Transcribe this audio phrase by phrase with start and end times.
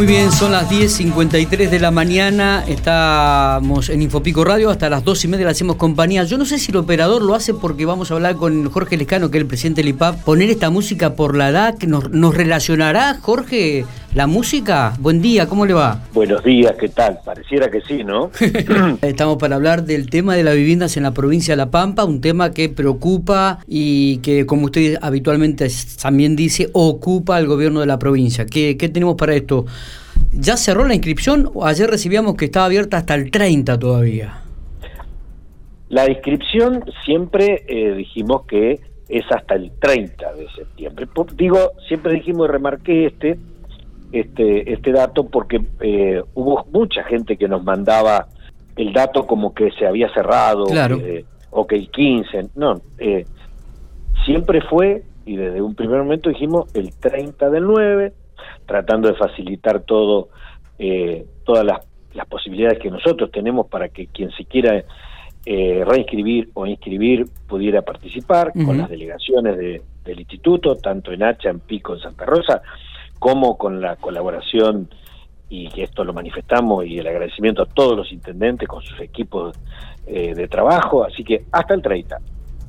[0.00, 5.26] Muy bien, son las 10.53 de la mañana, estamos en Infopico Radio, hasta las 2
[5.26, 6.24] y media le hacemos compañía.
[6.24, 9.30] Yo no sé si el operador lo hace porque vamos a hablar con Jorge Lescano,
[9.30, 12.34] que es el presidente del IPAP, poner esta música por la edad, que nos, nos
[12.34, 13.84] relacionará, Jorge,
[14.14, 14.94] la música.
[14.98, 16.02] Buen día, ¿cómo le va?
[16.12, 17.20] Buenos días, ¿qué tal?
[17.24, 18.30] Pareciera que sí, ¿no?
[19.02, 22.20] Estamos para hablar del tema de las viviendas en la provincia de La Pampa, un
[22.20, 25.68] tema que preocupa y que, como usted habitualmente
[26.00, 28.46] también dice, ocupa al gobierno de la provincia.
[28.46, 29.66] ¿Qué, qué tenemos para esto?
[30.32, 31.50] ¿Ya cerró la inscripción?
[31.62, 34.42] Ayer recibíamos que estaba abierta hasta el 30 todavía.
[35.88, 41.08] La inscripción siempre eh, dijimos que es hasta el 30 de septiembre.
[41.34, 43.38] digo, siempre dijimos y remarqué este,
[44.12, 48.28] este, este dato porque eh, hubo mucha gente que nos mandaba
[48.76, 52.50] el dato como que se había cerrado eh, o que el 15.
[52.54, 53.24] No, eh,
[54.24, 58.12] siempre fue, y desde un primer momento dijimos el 30 del 9,
[58.66, 60.28] tratando de facilitar todo,
[60.78, 61.78] eh, todas las,
[62.28, 64.84] posibilidades que nosotros tenemos para que quien se quiera
[65.46, 71.60] eh, reinscribir o inscribir pudiera participar con las delegaciones del instituto, tanto en Hacha, en
[71.60, 72.62] Pico, en Santa Rosa,
[73.20, 74.88] como con la colaboración
[75.48, 79.56] y que esto lo manifestamos y el agradecimiento a todos los intendentes con sus equipos
[80.06, 82.18] eh, de trabajo, así que hasta el 30.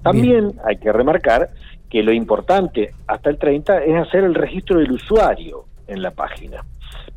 [0.03, 1.52] También hay que remarcar
[1.89, 6.65] que lo importante hasta el 30 es hacer el registro del usuario en la página.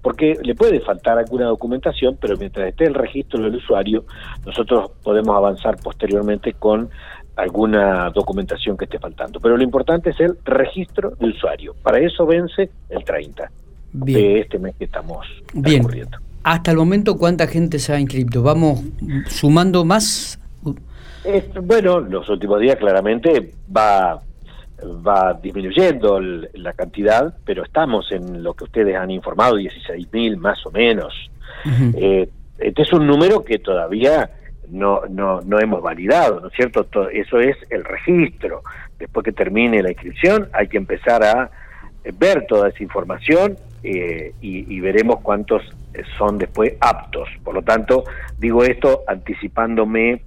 [0.02, 4.04] Porque le puede faltar alguna documentación, pero mientras esté el registro del usuario,
[4.44, 6.90] nosotros podemos avanzar posteriormente con
[7.36, 9.40] alguna documentación que esté faltando.
[9.40, 11.74] Pero lo importante es el registro del usuario.
[11.82, 13.50] Para eso vence el 30
[13.92, 15.84] de este mes que estamos Bien.
[16.42, 18.42] Hasta el momento, ¿cuánta gente se ha inscrito?
[18.42, 18.80] ¿Vamos
[19.26, 20.38] sumando más?
[21.62, 24.20] bueno, los últimos días claramente va
[24.84, 30.70] va disminuyendo la cantidad, pero estamos en lo que ustedes han informado, 16.000 más o
[30.70, 31.14] menos.
[31.94, 34.30] Eh, este es un número que todavía
[34.70, 36.86] no, no, no hemos validado, ¿no es cierto?
[37.10, 38.62] eso es el registro.
[38.98, 41.50] Después que termine la inscripción hay que empezar a
[42.04, 45.62] eh, ver toda esa información eh, y, y, veremos cuántos
[46.16, 47.28] son después aptos.
[47.42, 48.04] Por lo tanto,
[48.38, 50.22] digo esto anticipándome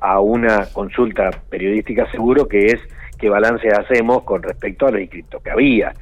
[0.00, 2.80] a una consulta periodística seguro que es
[3.18, 5.94] qué balance hacemos con respecto a los inscriptos que había.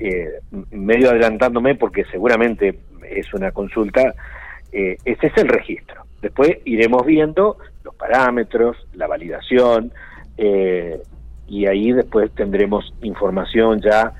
[0.00, 0.40] Eh,
[0.72, 2.76] medio adelantándome porque seguramente
[3.08, 4.14] es una consulta,
[4.72, 6.03] eh, ese es el registro.
[6.24, 9.92] Después iremos viendo los parámetros, la validación,
[10.38, 11.00] eh,
[11.46, 14.12] y ahí después tendremos información ya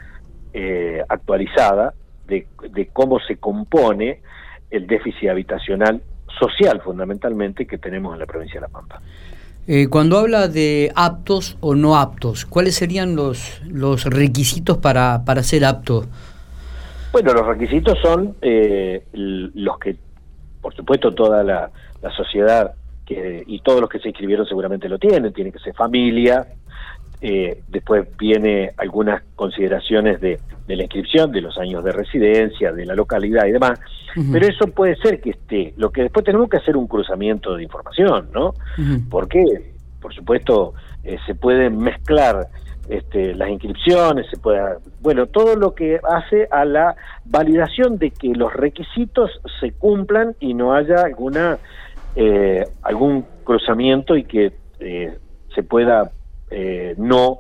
[1.09, 1.95] actualizada
[2.29, 4.21] de, de cómo se compone
[4.71, 6.01] el déficit habitacional
[6.39, 9.01] social fundamentalmente que tenemos en la provincia de La Pampa.
[9.67, 15.43] Eh, cuando habla de aptos o no aptos, ¿cuáles serían los, los requisitos para, para
[15.43, 16.05] ser apto?
[17.13, 19.97] Bueno, los requisitos son eh, los que,
[20.65, 21.71] por supuesto, toda la,
[22.01, 22.73] la sociedad
[23.05, 26.47] que, y todos los que se inscribieron seguramente lo tienen, tiene que ser familia,
[27.21, 32.87] eh, después viene algunas consideraciones de, de, la inscripción, de los años de residencia, de
[32.87, 33.79] la localidad y demás,
[34.33, 35.75] pero eso puede ser que esté.
[35.77, 38.55] Lo que después tenemos que hacer un cruzamiento de información, ¿no?
[39.11, 39.45] Porque,
[40.01, 42.49] por supuesto, eh, se pueden mezclar
[42.89, 44.61] este, las inscripciones, se puede,
[45.01, 49.31] bueno, todo lo que hace a la validación de que los requisitos
[49.61, 51.59] se cumplan y no haya alguna
[52.17, 54.53] eh, algún cruzamiento y que
[55.55, 56.11] se pueda
[56.51, 57.39] eh, no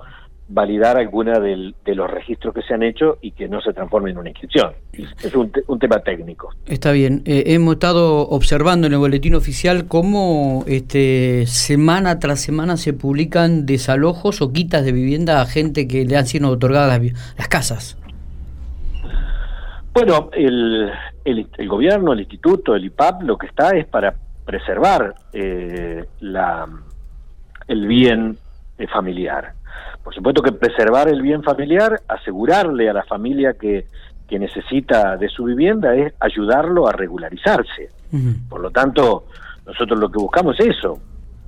[0.49, 4.19] validar alguna de los registros que se han hecho y que no se transforme en
[4.19, 4.73] una inscripción.
[4.93, 6.51] Es un, tema técnico.
[6.67, 7.23] Está bien.
[7.25, 13.65] Eh, hemos estado observando en el boletín oficial cómo este, semana tras semana se publican
[13.65, 17.01] desalojos o quitas de vivienda a gente que le han sido otorgadas
[17.37, 17.99] las, casas.
[19.95, 20.91] Bueno, el,
[21.25, 26.69] el, gobierno, el instituto, el IPAP, lo que está es para preservar eh, la,
[27.69, 28.37] el bien
[28.93, 29.55] familiar.
[30.05, 33.87] Por supuesto que preservar el bien familiar, asegurarle a la familia que,
[34.29, 37.91] que necesita de su vivienda es ayudarlo a regularizarse.
[38.49, 39.25] Por lo tanto,
[39.67, 41.01] nosotros lo que buscamos es eso,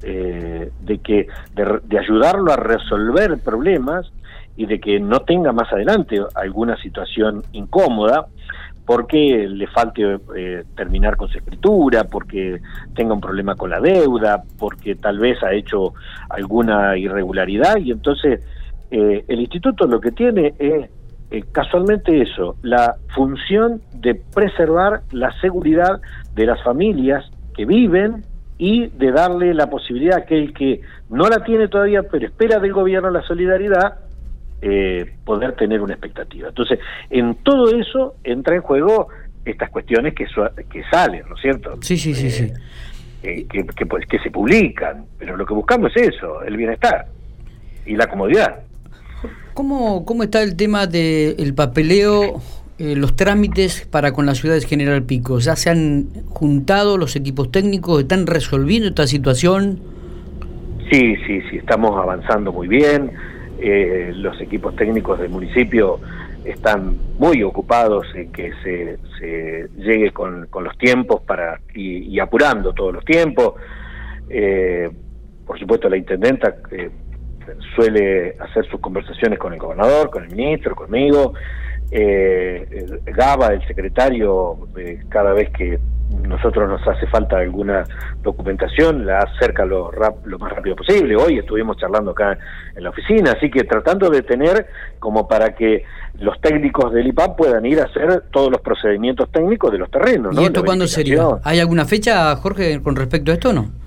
[0.03, 4.11] eh, de que de, ayudarlo a resolver problemas
[4.57, 8.27] y de que no tenga más adelante alguna situación incómoda
[8.87, 12.61] porque le falte eh, terminar con su escritura, porque
[12.95, 15.93] tenga un problema con la deuda, porque tal vez ha hecho
[16.31, 17.79] alguna irregularidad.
[17.79, 18.41] Y entonces
[18.93, 20.89] eh, el instituto lo que tiene es
[21.33, 26.01] eh, casualmente eso, la función de preservar la seguridad
[26.37, 28.25] de las familias que viven
[28.59, 32.73] y de darle la posibilidad a aquel que no la tiene todavía, pero espera del
[32.73, 33.99] gobierno la solidaridad,
[34.63, 36.49] eh, poder tener una expectativa.
[36.49, 36.79] Entonces,
[37.11, 39.09] en todo eso entra en juego
[39.45, 40.27] estas cuestiones que,
[40.71, 41.79] que salen, ¿no es cierto?
[41.81, 42.53] Sí, sí, sí, sí.
[43.23, 47.07] Eh, que, que, pues, que se publican, pero lo que buscamos es eso, el bienestar
[47.85, 48.61] y la comodidad.
[49.55, 52.43] ¿Cómo, cómo está el tema del papeleo,
[52.79, 55.39] eh, los trámites para con las ciudades General Pico?
[55.39, 58.03] ¿Ya se han juntado los equipos técnicos?
[58.03, 59.81] ¿Están resolviendo esta situación?
[60.91, 63.13] Sí, sí, sí, estamos avanzando muy bien.
[63.59, 66.01] Eh, los equipos técnicos del municipio
[66.45, 72.95] están muy ocupados en que se, llegue con, con, los tiempos para y, apurando todos
[72.95, 73.55] los tiempos.
[74.29, 74.91] Eh,
[75.47, 76.91] por supuesto, la intendenta eh,
[77.75, 81.35] suele hacer sus conversaciones con el gobernador, con el ministro, conmigo.
[81.91, 85.79] Eh, Gaba, el secretario, eh, cada vez que
[86.23, 87.85] nosotros nos hace falta alguna
[88.23, 89.91] documentación, la acerca lo,
[90.25, 91.17] lo más rápido posible.
[91.17, 92.39] Hoy estuvimos charlando acá
[92.75, 94.67] en la oficina, así que tratando de tener
[94.99, 95.85] como para que
[96.19, 100.37] los técnicos del IPAP puedan ir a hacer todos los procedimientos técnicos de los terrenos.
[100.39, 101.27] ¿Y esto cuándo sería?
[101.43, 103.86] ¿Hay alguna fecha, Jorge, con respecto a esto o no?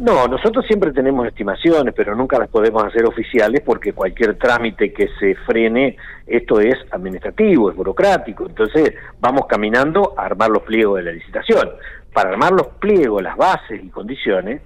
[0.00, 5.08] No, nosotros siempre tenemos estimaciones, pero nunca las podemos hacer oficiales porque cualquier trámite que
[5.20, 8.46] se frene, esto es administrativo, es burocrático.
[8.46, 11.68] Entonces vamos caminando a armar los pliegos de la licitación.
[12.14, 14.62] Para armar los pliegos, las bases y condiciones,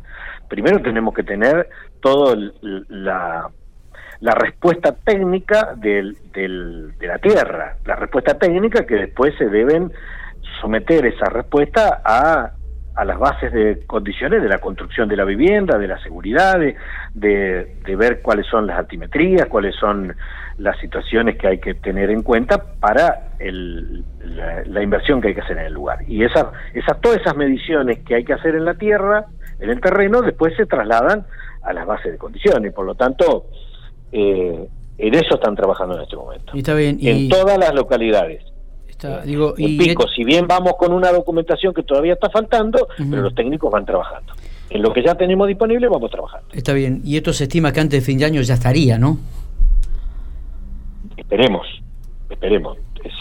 [0.48, 1.68] primero tenemos que tener
[2.00, 3.50] toda la,
[4.20, 9.90] la respuesta técnica del, del, de la tierra, la respuesta técnica que después se deben
[10.60, 12.52] someter esa respuesta a
[12.94, 16.76] a las bases de condiciones de la construcción de la vivienda, de la seguridad, de,
[17.14, 20.14] de, ver cuáles son las altimetrías, cuáles son
[20.58, 24.04] las situaciones que hay que tener en cuenta para el,
[24.66, 25.98] la, inversión que hay que hacer en el lugar.
[26.06, 29.26] Y esa, esas, todas esas mediciones que hay que hacer en la tierra,
[29.58, 31.26] en el terreno, después se trasladan
[31.62, 32.72] a las bases de condiciones.
[32.72, 33.46] Por lo tanto,
[34.12, 34.68] eh,
[34.98, 36.52] en eso están trabajando en este momento.
[36.54, 36.98] está bien.
[37.00, 38.53] En todas las localidades
[39.24, 43.34] digo, y Pico, si bien vamos con una documentación que todavía está faltando, pero los
[43.34, 44.32] técnicos van trabajando.
[44.70, 46.48] En lo que ya tenemos disponible vamos trabajando.
[46.52, 47.00] Está bien.
[47.04, 49.18] Y esto se estima que antes de fin de año ya estaría, ¿no?
[51.16, 51.66] Esperemos,
[52.28, 52.78] esperemos.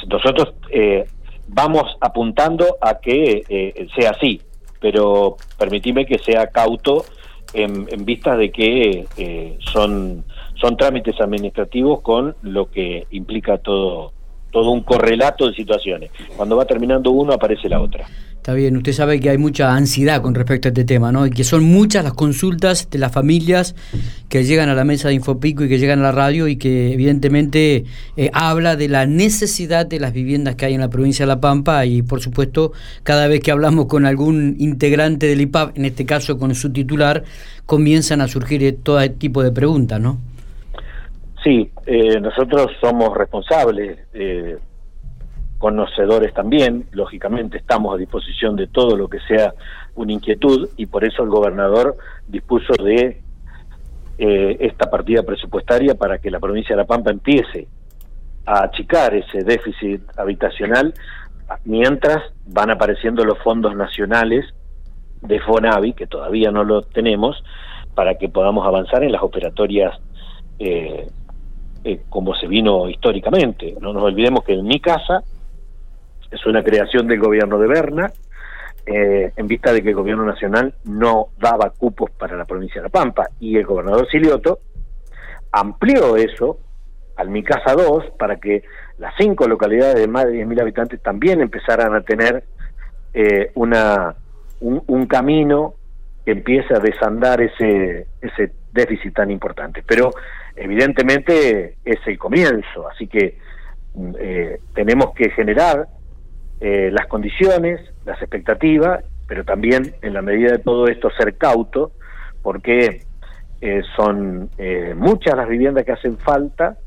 [0.08, 1.06] Nosotros eh,
[1.48, 4.42] vamos apuntando a que eh, sea así,
[4.80, 7.06] pero permitime que sea cauto
[7.54, 10.24] en, en vista de que eh, son,
[10.56, 14.12] son trámites administrativos con lo que implica todo
[14.54, 16.12] todo un correlato de situaciones.
[16.38, 18.06] Cuando va terminando uno aparece la otra.
[18.44, 21.26] Está bien, usted sabe que hay mucha ansiedad con respecto a este tema, ¿no?
[21.26, 23.74] Y que son muchas las consultas de las familias
[24.28, 26.92] que llegan a la mesa de Infopico y que llegan a la radio y que
[26.92, 27.86] evidentemente
[28.18, 31.40] eh, habla de la necesidad de las viviendas que hay en la provincia de La
[31.40, 32.74] Pampa y por supuesto
[33.04, 37.24] cada vez que hablamos con algún integrante del IPAP, en este caso con su titular,
[37.66, 40.20] comienzan a surgir todo tipo de preguntas, ¿no?
[41.44, 44.57] Sí, eh, nosotros somos responsables, eh,
[45.57, 49.54] conocedores también, lógicamente estamos a disposición de todo lo que sea
[49.95, 51.95] una inquietud y por eso el gobernador
[52.28, 53.22] dispuso de
[54.18, 57.68] eh, esta partida presupuestaria para que la provincia de La Pampa empiece
[58.46, 60.94] a achicar ese déficit habitacional
[61.66, 64.46] mientras van apareciendo los fondos nacionales
[65.22, 67.44] de FONAVI, que todavía no lo tenemos,
[67.96, 69.98] para que podamos avanzar en las operatorias
[70.60, 71.07] eh,
[71.84, 73.76] eh, como se vino históricamente.
[73.80, 75.24] No nos olvidemos que en mi casa
[76.32, 78.12] es una creación del gobierno de Berna,
[78.86, 82.88] eh, en vista de que el gobierno nacional no daba cupos para la provincia de
[82.88, 84.60] La Pampa y el gobernador Silioto
[85.52, 86.58] amplió eso
[87.16, 88.63] al Mi Casa 2 para que
[88.98, 92.44] las cinco localidades de más de 10.000 habitantes también empezaran a tener
[93.13, 94.16] eh, una,
[94.60, 95.75] un, un, camino
[96.25, 99.84] que empiece a desandar ese, ese déficit tan importante.
[99.86, 100.12] Pero
[100.55, 103.38] evidentemente es el comienzo, así que
[103.95, 105.88] mm, eh, tenemos que generar
[106.60, 111.91] eh, las condiciones, las expectativas, pero también en la medida de todo esto ser cauto,
[112.41, 113.03] porque
[113.62, 114.50] eh, son
[114.98, 116.77] muchas las viviendas que hacen falta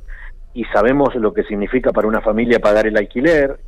[0.52, 3.58] y sabemos lo que significa para una familia pagar el alquiler,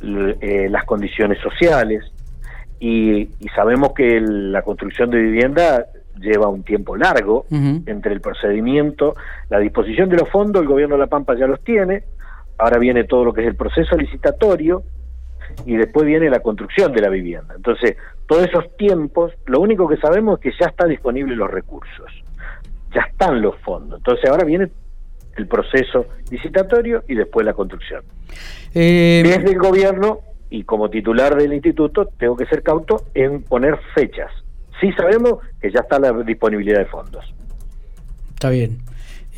[0.00, 2.04] las condiciones sociales,
[2.80, 5.86] y, y, sabemos que la construcción de vivienda
[6.20, 9.14] lleva un tiempo largo entre el procedimiento,
[9.48, 12.04] la disposición de los fondos, el gobierno de La Pampa ya los tiene,
[12.58, 14.82] ahora viene todo lo que es el proceso licitatorio
[15.64, 17.54] y después viene la construcción de la vivienda.
[17.56, 17.96] Entonces,
[18.26, 22.12] todos esos tiempos, lo único que sabemos es que ya están disponibles los recursos,
[22.94, 23.98] ya están los fondos.
[23.98, 24.68] Entonces, ahora viene
[25.36, 28.02] el proceso licitatorio y después la construcción.
[28.74, 29.22] Eh...
[29.24, 30.20] Desde el gobierno
[30.50, 34.30] y como titular del instituto tengo que ser cauto en poner fechas
[34.80, 37.24] Sí sabemos que ya está la disponibilidad de fondos.
[38.34, 38.78] Está bien.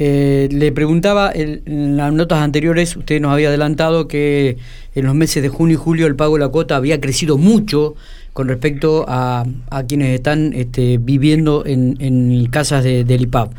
[0.02, 4.56] Eh, le preguntaba, en las notas anteriores usted nos había adelantado que
[4.94, 7.94] en los meses de junio y julio el pago de la cuota había crecido mucho
[8.32, 9.44] con respecto a,
[9.86, 13.52] quienes están este, viviendo en, casas de, del IPAP.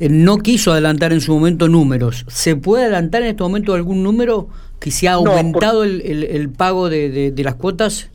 [0.00, 2.26] Eh, no quiso adelantar en su momento números.
[2.28, 7.32] ¿Se puede adelantar en este momento algún número que se ha aumentado el, pago de,
[7.38, 8.10] las cuotas?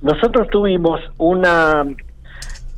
[0.00, 1.84] Nosotros tuvimos una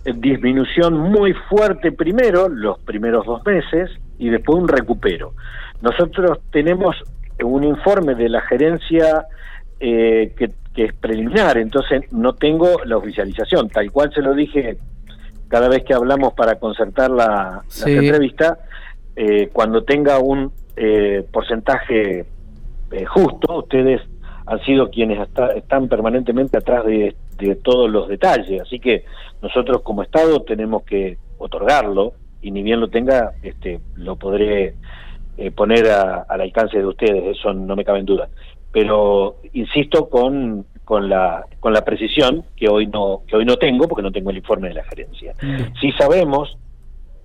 [0.05, 5.33] disminución muy fuerte primero, los primeros dos meses, y después un recupero.
[5.81, 6.97] Nosotros tenemos
[7.43, 9.27] un informe de la gerencia
[9.81, 14.77] eh, que que es preliminar, entonces no tengo la oficialización, tal cual se lo dije
[15.49, 18.59] cada vez que hablamos para concertar la, entrevista,
[19.15, 22.25] eh, cuando tenga un eh, porcentaje
[22.91, 24.01] eh, justo, ustedes
[24.47, 27.15] han sido quienes están permanentemente atrás de,
[27.63, 29.05] todos los detalles, así que
[29.43, 34.75] nosotros como Estado tenemos que otorgarlo y ni bien lo tenga, este, lo podré
[35.55, 38.29] poner al alcance de ustedes, eso no me cabe en duda.
[38.73, 43.89] Pero insisto con, con la con la precisión que hoy no que hoy no tengo
[43.89, 45.33] porque no tengo el informe de la gerencia.
[45.81, 46.57] Sí sabemos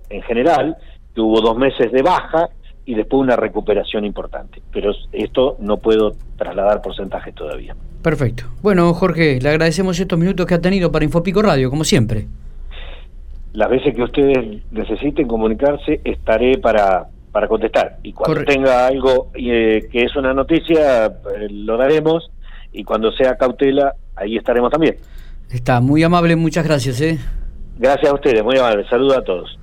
[0.08, 0.76] en general
[1.14, 2.48] que hubo dos meses de baja
[2.90, 7.76] y después una recuperación importante, pero esto no puedo trasladar porcentajes todavía.
[8.02, 8.46] Perfecto.
[8.62, 12.26] Bueno, Jorge, le agradecemos estos minutos que ha tenido para Infopico Radio, como siempre.
[13.52, 17.98] Las veces que ustedes necesiten comunicarse, estaré para para contestar.
[18.02, 22.28] Y cuando tenga algo eh, que es una noticia, eh, lo daremos.
[22.72, 24.96] Y cuando sea cautela, ahí estaremos también.
[25.48, 27.00] Está muy amable, muchas gracias.
[27.00, 27.20] ¿eh?
[27.78, 28.84] Gracias a ustedes, muy amable.
[28.88, 29.58] Saludos a todos.